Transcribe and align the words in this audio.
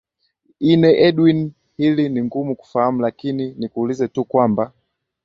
ine 0.59 0.91
edwin 1.07 1.51
hili 1.77 2.09
ni 2.09 2.23
ngumu 2.23 2.55
kufahamu 2.55 3.01
lakini 3.01 3.53
nikuulize 3.57 4.07
tu 4.07 4.25
kwamba 4.25 4.73